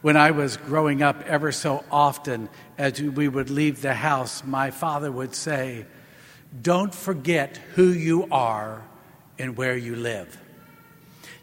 [0.00, 4.70] When I was growing up, ever so often, as we would leave the house, my
[4.70, 5.86] father would say,
[6.62, 8.82] Don't forget who you are
[9.38, 10.40] and where you live.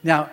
[0.04, 0.29] Now,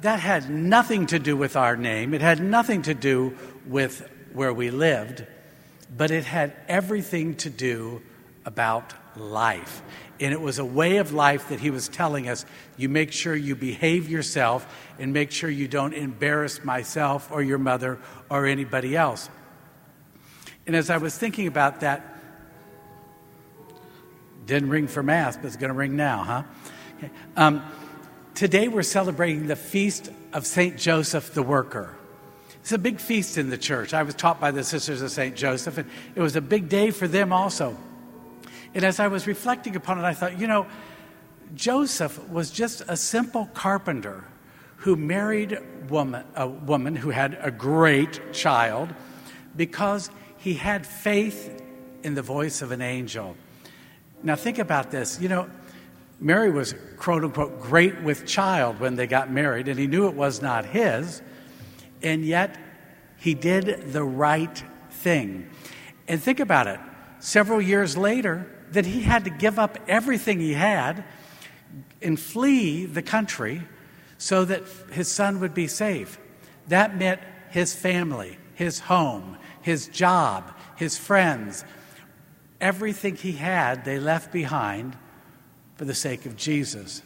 [0.00, 3.36] that had nothing to do with our name, it had nothing to do
[3.66, 5.24] with where we lived,
[5.96, 8.02] but it had everything to do
[8.44, 9.82] about life.
[10.20, 13.34] And it was a way of life that he was telling us you make sure
[13.34, 14.66] you behave yourself
[14.98, 17.98] and make sure you don't embarrass myself or your mother
[18.30, 19.28] or anybody else.
[20.66, 22.08] And as I was thinking about that,
[24.46, 26.42] didn't ring for Mass, but it's going to ring now, huh?
[26.98, 27.10] Okay.
[27.36, 27.64] Um,
[28.34, 30.76] today we're celebrating the feast of St.
[30.76, 31.94] Joseph the Worker.
[32.60, 33.92] It's a big feast in the church.
[33.92, 35.34] I was taught by the Sisters of St.
[35.34, 37.76] Joseph, and it was a big day for them also.
[38.74, 40.66] And as I was reflecting upon it, I thought, you know,
[41.54, 44.24] Joseph was just a simple carpenter
[44.76, 45.58] who married
[45.88, 48.92] woman, a woman who had a great child
[49.54, 51.62] because he had faith
[52.02, 53.36] in the voice of an angel.
[54.22, 55.20] Now, think about this.
[55.20, 55.50] You know,
[56.18, 60.14] Mary was, quote unquote, great with child when they got married, and he knew it
[60.14, 61.20] was not his,
[62.02, 62.56] and yet
[63.18, 65.48] he did the right thing.
[66.08, 66.80] And think about it.
[67.20, 71.04] Several years later, that he had to give up everything he had
[72.00, 73.62] and flee the country
[74.18, 76.18] so that his son would be safe.
[76.68, 77.20] That meant
[77.50, 81.64] his family, his home, his job, his friends,
[82.60, 84.96] everything he had, they left behind
[85.76, 87.02] for the sake of Jesus.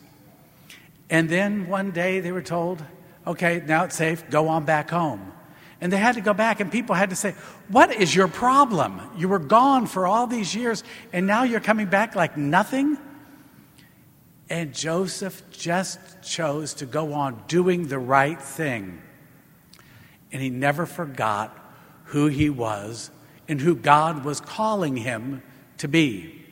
[1.08, 2.83] And then one day they were told,
[3.27, 5.33] okay, now it's safe, go on back home.
[5.80, 7.34] And they had to go back, and people had to say,
[7.69, 9.00] What is your problem?
[9.16, 12.96] You were gone for all these years, and now you're coming back like nothing?
[14.48, 19.02] And Joseph just chose to go on doing the right thing.
[20.33, 21.56] And he never forgot
[22.05, 23.11] who he was
[23.48, 25.42] and who God was calling him
[25.78, 26.45] to be.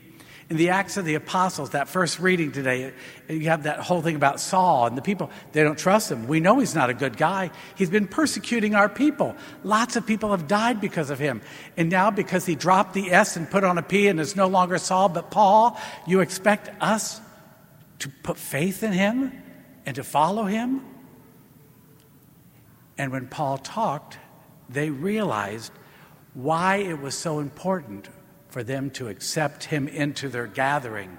[0.47, 2.93] In the Acts of the Apostles, that first reading today,
[3.27, 6.27] you have that whole thing about Saul and the people, they don't trust him.
[6.27, 7.49] We know he's not a good guy.
[7.73, 9.35] He's been persecuting our people.
[9.63, 11.41] Lots of people have died because of him.
[11.77, 14.45] And now, because he dropped the S and put on a P and is no
[14.45, 17.19] longer Saul but Paul, you expect us
[17.99, 19.31] to put faith in him
[19.83, 20.81] and to follow him?
[22.99, 24.19] And when Paul talked,
[24.69, 25.71] they realized
[26.35, 28.09] why it was so important
[28.55, 31.17] for them to accept him into their gathering.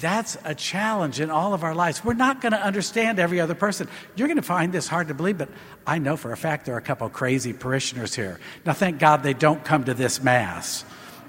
[0.00, 2.04] That's a challenge in all of our lives.
[2.04, 3.88] We're not going to understand every other person.
[4.14, 5.48] You're going to find this hard to believe, but
[5.84, 8.38] I know for a fact there are a couple crazy parishioners here.
[8.64, 10.84] Now, thank God they don't come to this Mass,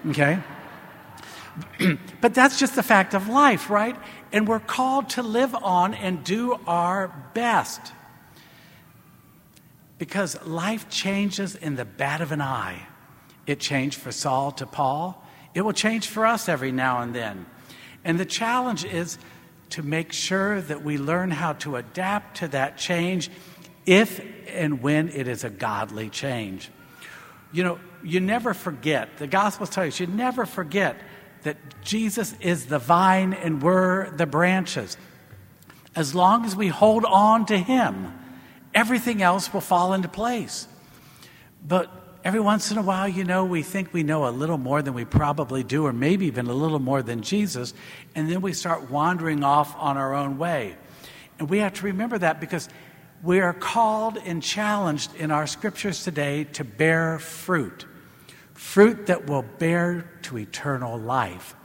[0.10, 0.38] okay?
[2.22, 3.96] but that's just the fact of life, right?
[4.32, 7.82] And we're called to live on and do our best.
[9.98, 12.86] Because life changes in the bat of an eye.
[13.46, 15.24] It changed for Saul to Paul.
[15.54, 17.46] It will change for us every now and then.
[18.04, 19.18] And the challenge is
[19.72, 23.30] to make sure that we learn how to adapt to that change
[23.86, 26.70] if and when it is a godly change.
[27.52, 30.98] You know, you never forget, the Gospels tell you, you never forget
[31.44, 34.98] that Jesus is the vine and we're the branches.
[35.96, 38.14] As long as we hold on to Him,
[38.74, 40.68] everything else will fall into place.
[41.66, 41.92] But
[42.24, 44.94] every once in a while, you know, we think we know a little more than
[44.94, 47.74] we probably do, or maybe even a little more than Jesus,
[48.16, 50.76] and then we start wandering off on our own way.
[51.40, 52.70] And we have to remember that because
[53.22, 57.86] we are called and challenged in our scriptures today to bear fruit
[58.64, 61.56] fruit that will bear to eternal life.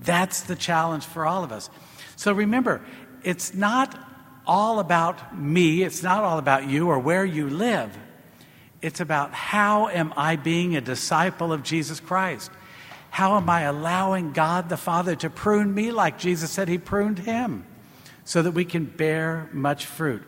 [0.00, 1.70] That's the challenge for all of us.
[2.16, 2.82] So remember,
[3.22, 3.98] it's not
[4.46, 7.96] all about me, it's not all about you or where you live.
[8.82, 12.50] It's about how am I being a disciple of Jesus Christ?
[13.10, 17.20] How am I allowing God the Father to prune me like Jesus said he pruned
[17.20, 17.64] him
[18.24, 20.22] so that we can bear much fruit?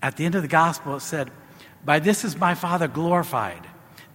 [0.00, 1.30] At the end of the gospel, it said,
[1.84, 3.66] By this is my Father glorified,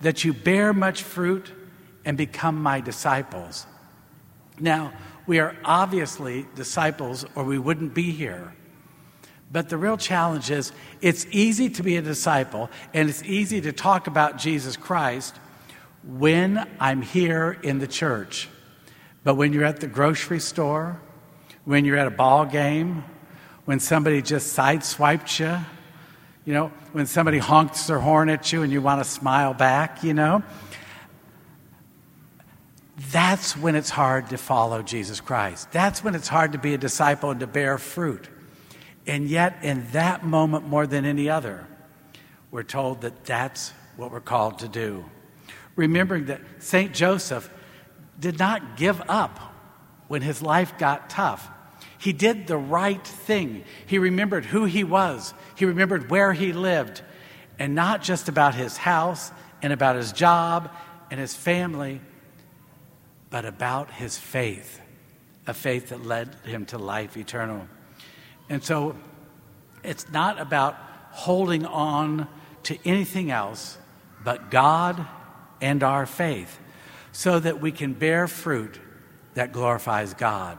[0.01, 1.51] that you bear much fruit
[2.05, 3.67] and become my disciples.
[4.59, 4.93] Now,
[5.27, 8.55] we are obviously disciples, or we wouldn't be here.
[9.51, 13.71] But the real challenge is it's easy to be a disciple and it's easy to
[13.71, 15.35] talk about Jesus Christ
[16.03, 18.47] when I'm here in the church.
[19.23, 20.99] But when you're at the grocery store,
[21.65, 23.03] when you're at a ball game,
[23.65, 25.63] when somebody just sideswiped you,
[26.45, 30.03] you know, when somebody honks their horn at you and you want to smile back,
[30.03, 30.41] you know,
[33.11, 35.71] that's when it's hard to follow Jesus Christ.
[35.71, 38.27] That's when it's hard to be a disciple and to bear fruit.
[39.09, 41.65] And yet, in that moment more than any other,
[42.51, 45.03] we're told that that's what we're called to do.
[45.75, 46.93] Remembering that St.
[46.93, 47.49] Joseph
[48.19, 49.39] did not give up
[50.09, 51.49] when his life got tough.
[51.97, 53.63] He did the right thing.
[53.87, 57.01] He remembered who he was, he remembered where he lived,
[57.57, 59.31] and not just about his house
[59.63, 60.69] and about his job
[61.09, 61.99] and his family,
[63.31, 64.79] but about his faith,
[65.47, 67.67] a faith that led him to life eternal.
[68.49, 68.95] And so
[69.83, 70.75] it's not about
[71.11, 72.27] holding on
[72.63, 73.77] to anything else
[74.23, 75.07] but God
[75.61, 76.59] and our faith
[77.11, 78.79] so that we can bear fruit
[79.33, 80.57] that glorifies God.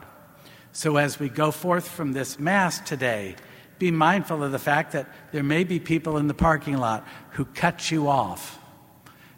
[0.73, 3.37] So as we go forth from this Mass today,
[3.79, 7.45] be mindful of the fact that there may be people in the parking lot who
[7.45, 8.59] cut you off.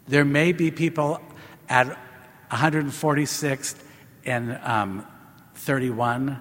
[0.07, 1.21] There may be people
[1.69, 1.97] at
[2.51, 3.81] 146th
[4.25, 5.07] and um,
[5.55, 6.39] 31,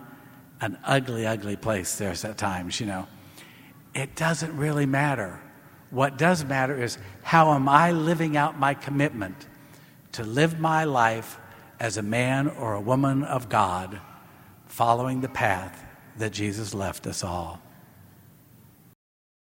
[0.63, 3.07] an ugly, ugly place there's at times, you know.
[3.95, 5.39] It doesn't really matter.
[5.91, 9.47] What does matter is how am I living out my commitment
[10.13, 11.39] to live my life
[11.81, 14.01] as a man or a woman of God,
[14.67, 15.85] following the path
[16.17, 17.61] that Jesus left us all.